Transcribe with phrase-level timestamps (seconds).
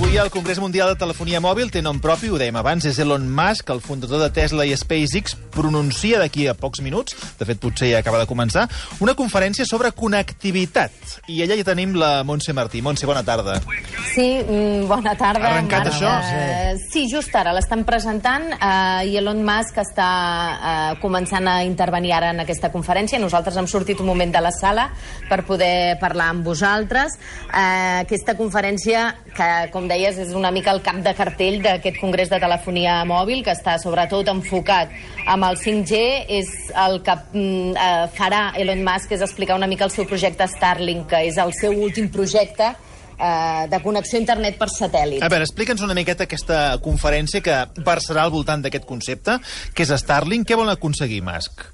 [0.00, 3.26] Avui el Congrés Mundial de Telefonia Mòbil té nom propi, ho dèiem abans, és Elon
[3.36, 7.90] Musk, el fundador de Tesla i SpaceX, pronuncia d'aquí a pocs minuts, de fet potser
[7.90, 8.62] ja acaba de començar,
[9.04, 10.94] una conferència sobre connectivitat.
[11.28, 12.80] I allà hi tenim la Montse Martí.
[12.80, 13.58] Montse, bona tarda.
[14.14, 15.44] Sí, mm, bona tarda.
[15.44, 15.92] Ha arrencat Marc.
[15.92, 16.14] això?
[16.32, 20.08] Eh, sí, just ara l'estan presentant eh, i Elon Musk està
[20.56, 23.20] eh, començant a intervenir ara en aquesta conferència.
[23.20, 24.88] Nosaltres hem sortit un moment de la sala
[25.28, 27.20] per poder parlar amb vosaltres.
[27.52, 32.30] Eh, aquesta conferència, que com deies és una mica el cap de cartell d'aquest Congrés
[32.30, 34.92] de Telefonia Mòbil, que està sobretot enfocat
[35.26, 36.02] amb el 5G,
[36.40, 36.52] és
[36.86, 41.08] el que mm, eh, farà Elon Musk, és explicar una mica el seu projecte Starlink,
[41.10, 42.74] que és el seu últim projecte
[43.20, 45.22] eh, de connexió a internet per satèl·lit.
[45.22, 49.38] A veure, explica'ns una miqueta aquesta conferència que versarà al voltant d'aquest concepte,
[49.74, 50.48] que és Starlink.
[50.48, 51.66] Què vol aconseguir Musk?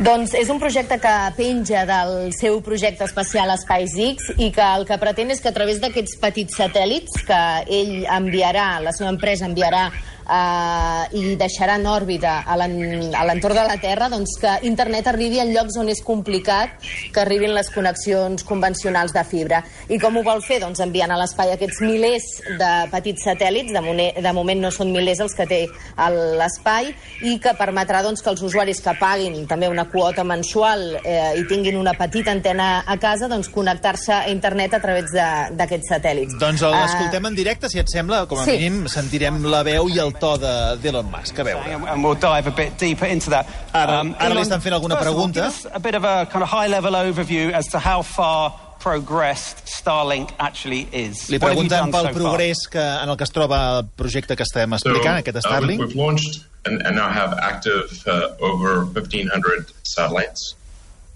[0.00, 5.00] Doncs és un projecte que penja del seu projecte espacial SpaceX i que el que
[5.02, 7.42] pretén és que a través d'aquests petits satèl·lits que
[7.80, 9.88] ell enviarà, la seva empresa enviarà
[10.28, 15.06] eh, i deixarà en òrbita a l'en- a l'entorn de la Terra, doncs que internet
[15.08, 16.70] arribi en llocs on és complicat
[17.12, 19.62] que arribin les connexions convencionals de fibra.
[19.88, 20.60] I com ho vol fer?
[20.60, 22.24] Doncs enviant a l'espai aquests milers
[22.58, 26.94] de petits satèl·lits, de, mone- de moment no són milers els que té a l'espai,
[27.22, 31.44] i que permetrà doncs, que els usuaris que paguin també una quota mensual eh, i
[31.48, 36.38] tinguin una petita antena a casa, doncs connectar-se a internet a través d'aquests satèl·lits.
[36.40, 38.52] Doncs l'escoltem en directe, si et sembla, com a Sí.
[38.58, 41.38] mínim sentirem la veu i el to de- d'Elon Musk.
[41.38, 41.62] A veure.
[41.88, 43.46] and we'll dive a bit deeper into that.
[43.74, 45.46] Ara- ara li estan fent alguna all, pregunta.
[45.48, 50.30] us a bit of a kind of high-level overview as to how far progressed Starlink
[50.38, 51.28] actually is.
[51.30, 54.72] Li pregunten pel so progrés que, en el que es troba el projecte que estem
[54.72, 55.80] explicant, aquest uh, Starlink.
[55.80, 60.54] we've launched and, and now have active uh, over 1,500 satellites.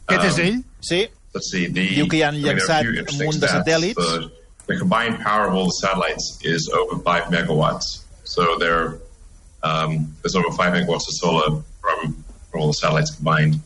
[0.09, 0.62] Aquest és ell?
[0.81, 1.67] Sí, Let's see.
[1.67, 3.41] The, Diu que hi han I mean, there llançat are a few un interesting munt
[3.41, 3.65] de stats.
[3.65, 3.95] satèl·lits.
[3.97, 4.31] The,
[4.69, 8.04] the combined power of all the satellites is over 5 megawatts.
[8.25, 8.99] So there,
[9.62, 13.61] um, there's over 5 megawatts of solar from, from all the satellites combined.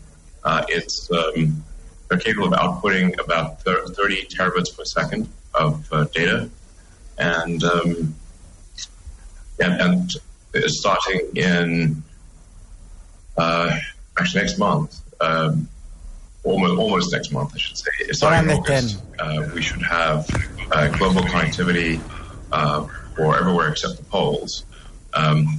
[0.44, 1.62] Uh, it's um,
[2.08, 6.48] they're capable of outputting about 30 terabits per second of uh, data,
[7.19, 8.14] and um,
[9.60, 10.10] and, and
[10.54, 12.02] it's starting in
[13.36, 13.76] uh,
[14.19, 15.00] actually next month.
[15.20, 15.69] Um,
[16.44, 17.90] almost, almost next month, I should say.
[18.00, 19.02] It's starting in August.
[19.19, 20.28] Uh, we should have
[20.70, 22.00] uh, global connectivity
[23.18, 24.64] uh, for everywhere except the poles.
[25.14, 25.58] Um,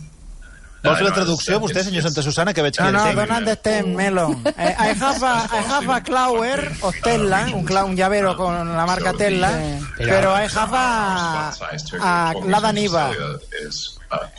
[0.80, 3.98] Vols la uh, traducció, vostè, senyor Santa Susana, que veig que No, no, don't understand,
[4.00, 4.30] Melo.
[4.56, 8.56] Eh, I have a, I have a Clower of Tesla, un, cla- un llavero con
[8.78, 9.52] la marca Tesla,
[9.98, 11.52] pero I have a,
[12.00, 13.10] a Lada Niva.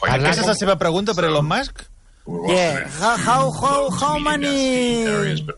[0.01, 1.85] Aquesta és la seva pregunta per Elon Musk?
[2.49, 2.87] Yeah.
[2.89, 5.05] How, how, how, how many...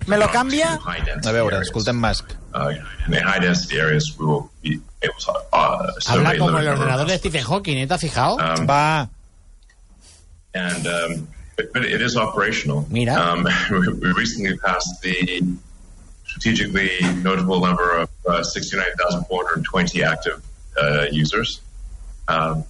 [0.07, 0.79] ¿Me lo cambia?
[1.25, 2.33] A veure, escoltem Musk.
[2.55, 7.15] In the high density areas, we will be able to Habla como el ordenador de
[7.15, 7.87] of- Stephen Hawking, ¿eh?
[7.87, 8.37] ¿te has fijado?
[8.39, 9.09] Um, Va,
[10.55, 12.87] and um, but, but it is operational.
[12.91, 13.15] Mira.
[13.15, 15.43] Um, we we recently passed the
[16.27, 16.91] strategically
[17.23, 20.43] notable number of uh, 69,420 active
[20.81, 21.61] uh, users.
[22.29, 22.65] Um, and we're,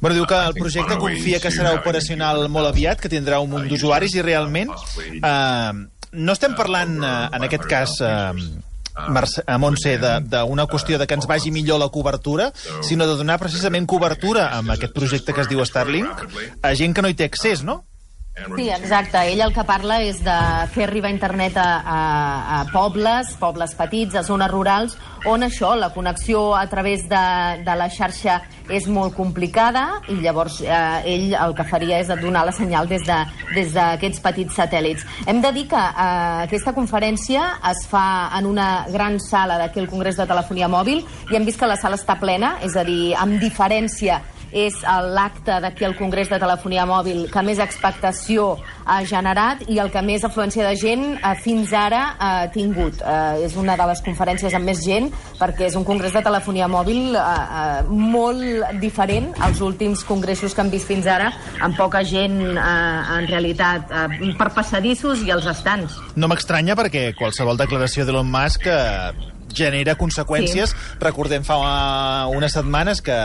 [0.00, 3.68] Bueno, diu que el projecte confia que serà operacional molt aviat, que tindrà un munt
[3.68, 4.70] d'usuaris i realment
[5.22, 5.72] eh,
[6.12, 8.32] no estem parlant, eh, en aquest cas, eh,
[9.10, 13.16] Mercè, a Montse, de- d'una qüestió de que ens vagi millor la cobertura, sinó de
[13.18, 16.22] donar precisament cobertura amb aquest projecte que es diu Starlink
[16.62, 17.84] a gent que no hi té accés, no?
[18.48, 19.16] We're Sí, exacte.
[19.32, 20.34] Ell el que parla és de
[20.74, 21.98] fer arribar internet a, a,
[22.60, 24.96] a pobles, pobles petits, a zones rurals,
[25.30, 27.20] on això, la connexió a través de,
[27.64, 32.42] de la xarxa és molt complicada i llavors eh, ell el que faria és donar
[32.48, 33.22] la senyal des de-
[33.54, 35.06] des d'aquests de, petits satèl·lits.
[35.26, 39.88] Hem de dir que eh, aquesta conferència es fa en una gran sala d'aquí al
[39.88, 43.14] Congrés de Telefonia Mòbil i hem vist que la sala està plena, és a dir,
[43.16, 44.20] amb diferència
[44.54, 44.76] és
[45.10, 48.54] l'acte d'aquí al Congrés de Telefonia Mòbil que més expectació
[48.86, 53.02] ha generat i el que més afluència de gent eh, fins ara ha tingut.
[53.02, 55.10] Eh, és una de les conferències amb més gent
[55.40, 60.62] perquè és un congrés de telefonia mòbil eh, eh, molt diferent als últims congressos que
[60.62, 61.32] hem vist fins ara,
[61.64, 65.98] amb poca gent eh, en realitat eh, per passadissos i els estants.
[66.14, 70.74] No m'estranya perquè qualsevol declaració d'Elon Musk eh, genera conseqüències.
[70.74, 70.98] Sí.
[71.02, 71.58] Recordem fa
[72.34, 73.16] unes setmanes que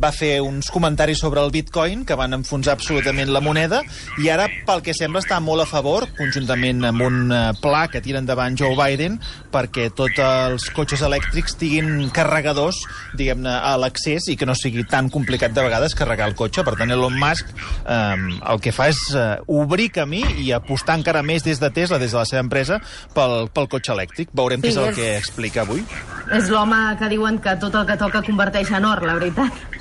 [0.00, 3.82] va fer uns comentaris sobre el bitcoin que van enfonsar absolutament la moneda
[4.22, 8.02] i ara, pel que sembla, està molt a favor, conjuntament amb un eh, pla que
[8.04, 9.18] tira endavant Joe Biden,
[9.52, 12.80] perquè tots els cotxes elèctrics tinguin carregadors,
[13.18, 16.64] diguem-ne, a l'accés i que no sigui tan complicat de vegades carregar el cotxe.
[16.66, 21.24] Per tant, Elon Musk eh, el que fa és eh, obrir camí i apostar encara
[21.26, 22.80] més des de Tesla, des de la seva empresa,
[23.14, 24.32] pel, pel cotxe elèctric.
[24.36, 25.84] Veurem sí, què és el que explica avui.
[26.32, 29.74] És l'home que diuen que tot el que toca converteix en or, la veritat.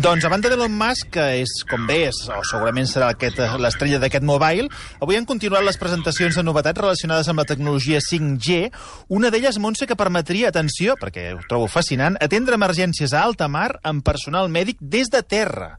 [0.00, 3.10] Doncs a banda d'Elon Musk, que és, com bé, és, o segurament serà
[3.60, 4.70] l'estrella d'aquest mobile,
[5.02, 8.70] avui han continuat les presentacions de novetats relacionades amb la tecnologia 5G.
[9.18, 13.74] Una d'elles, Montse, que permetria, atenció, perquè ho trobo fascinant, atendre emergències a alta mar
[13.82, 15.74] amb personal mèdic des de terra.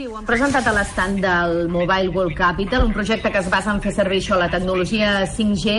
[0.00, 3.74] Sí, ho han presentat a l'estand del Mobile World Capital, un projecte que es basa
[3.74, 5.74] en fer servir això, la tecnologia 5G,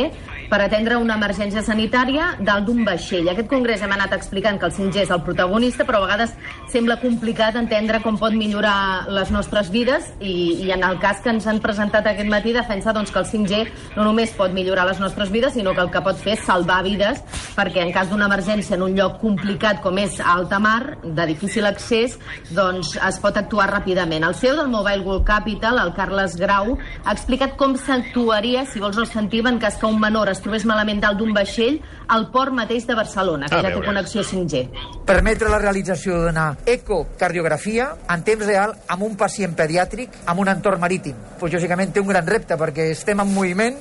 [0.52, 3.30] per atendre una emergència sanitària dalt d'un vaixell.
[3.32, 6.34] Aquest congrés hem anat explicant que el 5G és el protagonista, però a vegades
[6.72, 11.32] sembla complicat entendre com pot millorar les nostres vides i, i en el cas que
[11.34, 15.02] ens han presentat aquest matí defensa doncs, que el 5G no només pot millorar les
[15.04, 17.20] nostres vides, sinó que el que pot fer és salvar vides,
[17.58, 21.68] perquè en cas d'una emergència en un lloc complicat com és alta mar, de difícil
[21.68, 22.16] accés,
[22.56, 24.24] doncs es pot actuar ràpidament.
[24.28, 29.00] El CEO del Mobile World Capital, el Carles Grau, ha explicat com s'actuaria, si vols
[29.02, 31.82] el sentim, en cas que un menor es trobés malament dalt d'un vaixell
[32.12, 34.66] al port mateix de Barcelona, que ja té connexió 5G.
[35.08, 40.82] Permetre la realització d'una ecocardiografia en temps real amb un pacient pediàtric amb un entorn
[40.82, 41.18] marítim.
[41.40, 43.78] Pues, lògicament té un gran repte perquè estem en moviment,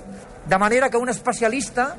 [0.47, 1.95] de manera que un especialista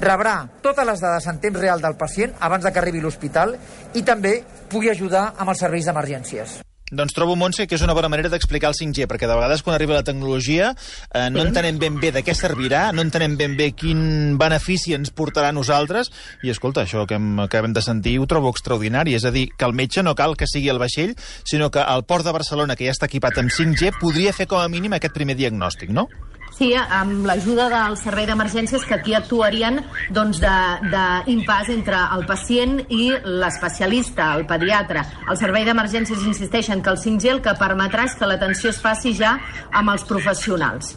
[0.00, 3.56] rebrà totes les dades en temps real del pacient abans de que arribi a l'hospital
[3.94, 6.60] i també pugui ajudar amb els serveis d'emergències.
[6.94, 9.74] Doncs trobo, Montse, que és una bona manera d'explicar el 5G, perquè de vegades quan
[9.74, 13.72] arriba la tecnologia eh, no entenem ben bé de què servirà, no entenem ben bé
[13.74, 16.12] quin benefici ens portarà a nosaltres,
[16.46, 19.66] i escolta, això que hem, acabem de sentir ho trobo extraordinari, és a dir, que
[19.66, 22.86] el metge no cal que sigui el vaixell, sinó que el port de Barcelona, que
[22.86, 26.06] ja està equipat amb 5G, podria fer com a mínim aquest primer diagnòstic, no?
[26.54, 29.80] Sí, amb l'ajuda del servei d'emergències que aquí actuarien
[30.14, 33.10] doncs, d'impàs entre el pacient i
[33.42, 35.02] l'especialista, el pediatre.
[35.26, 39.16] El servei d'emergències insisteixen que el 5G el que permetrà és que l'atenció es faci
[39.18, 39.40] ja
[39.72, 40.94] amb els professionals.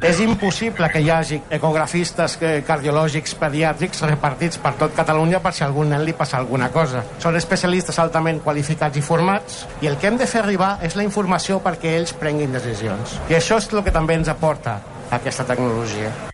[0.00, 5.68] És impossible que hi hagi ecografistes cardiològics pediàtrics repartits per tot Catalunya per si a
[5.68, 7.04] algun nen li passa alguna cosa.
[7.20, 11.04] Són especialistes altament qualificats i formats i el que hem de fer arribar és la
[11.04, 13.20] informació perquè ells prenguin decisions.
[13.28, 14.80] I això és el que també ens aporta
[15.12, 16.29] aquesta tecnologia.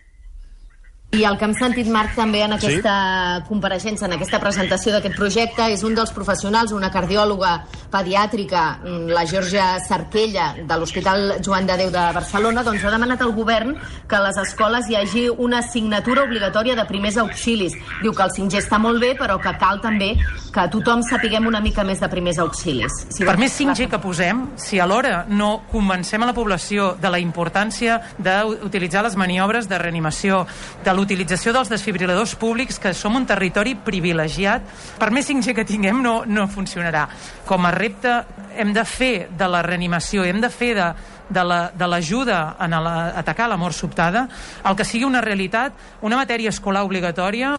[1.17, 2.93] I el que hem sentit, Marc, també en aquesta
[3.39, 3.45] sí?
[3.47, 7.55] compareixença, en aquesta presentació d'aquest projecte, és un dels professionals, una cardiòloga
[7.89, 13.23] pediàtrica, mm, la Georgia Sarquella, de l'Hospital Joan de Déu de Barcelona, doncs ha demanat
[13.25, 13.73] al govern
[14.07, 17.73] que a les escoles hi hagi una assignatura obligatòria de primers auxilis.
[18.03, 20.13] Diu que el 5G està molt bé, però que cal també
[20.53, 22.93] que tothom sapiguem una mica més de primers auxilis.
[23.09, 27.19] Si per més 5G que posem, si alhora no convencem a la població de la
[27.19, 30.45] importància d'utilitzar les maniobres de reanimació,
[30.85, 34.65] de l'utilització dels desfibriladors públics, que som un territori privilegiat.
[34.99, 37.05] Per més 5G que tinguem, no, no funcionarà.
[37.47, 38.11] Com a repte
[38.59, 40.89] hem de fer de la reanimació, hem de fer de,
[41.31, 44.27] de l'ajuda la, en la, atacar la mort sobtada,
[44.67, 47.55] el que sigui una realitat, una matèria escolar obligatòria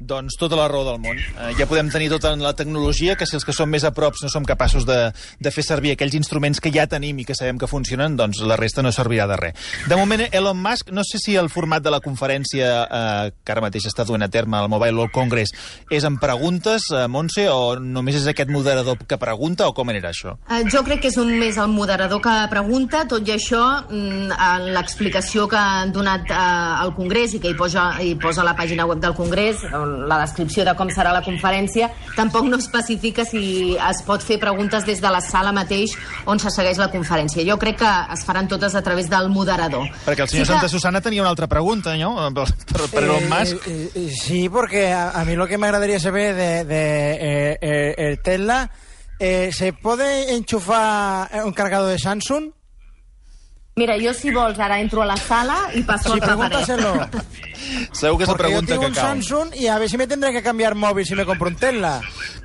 [0.00, 1.18] doncs tota la raó del món.
[1.20, 4.16] Eh, ja podem tenir tota la tecnologia, que si els que som més a prop
[4.22, 4.98] no som capaços de,
[5.38, 8.56] de fer servir aquells instruments que ja tenim i que sabem que funcionen, doncs la
[8.56, 9.68] resta no servirà de res.
[9.88, 13.64] De moment, Elon Musk, no sé si el format de la conferència eh, que ara
[13.64, 15.52] mateix està duent a terme al Mobile World Congress
[15.92, 20.14] és en preguntes, eh, Montse, o només és aquest moderador que pregunta, o com era
[20.14, 20.36] això?
[20.48, 24.32] Eh, jo crec que és un més el moderador que pregunta, tot i això, mm,
[24.32, 28.56] en l'explicació que han donat eh, al Congrés i que hi posa, hi posa la
[28.56, 33.24] pàgina web del Congrés, on la descripció de com serà la conferència, tampoc no especifica
[33.28, 37.44] si es pot fer preguntes des de la sala mateix on se segueix la conferència.
[37.46, 39.88] Jo crec que es faran totes a través del moderador.
[40.06, 40.58] Perquè el senyor sí que...
[40.58, 42.14] Santa Susana tenia una altra pregunta, no?
[42.34, 43.66] Per, per, per Elon eh, Musk.
[43.66, 47.58] Eh, eh, sí, porque a, a mí lo que me agradaría saber de, de eh,
[47.60, 48.70] eh, el Tesla,
[49.18, 52.52] eh, ¿se puede enchufar un cargador de Samsung?
[53.76, 57.20] Mira, jo si vols ara entro a la sala i passo sí, al paret.
[57.94, 58.76] Segur que és la pregunta que cal.
[58.76, 61.14] Porque yo tengo un Samsung y a ver si me tendré que cambiar móvil si
[61.14, 62.00] me compro un Tesla.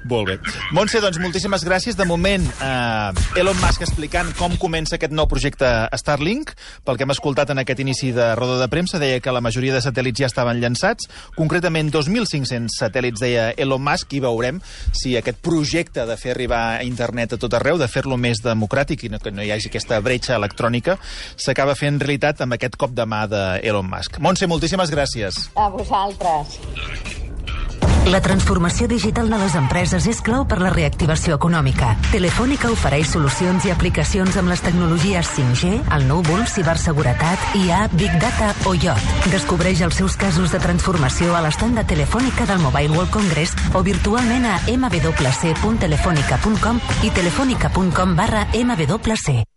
[0.05, 0.35] Molt bé.
[0.75, 1.95] Montse, doncs moltíssimes gràcies.
[1.97, 5.65] De moment, eh, Elon Musk explicant com comença aquest nou projecte
[5.97, 6.51] Starlink.
[6.85, 9.73] Pel que hem escoltat en aquest inici de roda de premsa, deia que la majoria
[9.73, 11.09] de satèl·lits ja estaven llançats.
[11.35, 14.61] Concretament, 2.500 satèl·lits, deia Elon Musk, i veurem
[14.93, 19.07] si aquest projecte de fer arribar a internet a tot arreu, de fer-lo més democràtic
[19.07, 20.99] i no, que no hi hagi aquesta bretxa electrònica,
[21.35, 24.19] s'acaba fent realitat amb aquest cop de mà d'Elon Musk.
[24.19, 25.49] Montse, moltíssimes gràcies.
[25.55, 26.59] A vosaltres.
[28.05, 31.95] La transformació digital de les empreses és clau per la reactivació econòmica.
[32.11, 38.53] Telefònica ofereix solucions i aplicacions amb les tecnologies 5G, el núvol, ciberseguretat, IA, Big Data
[38.69, 39.25] o IoT.
[39.33, 43.81] Descobreix els seus casos de transformació a l'estand de Telefònica del Mobile World Congress o
[43.81, 49.54] virtualment a mwc.telefonica.com i telefonica.com barra mwc.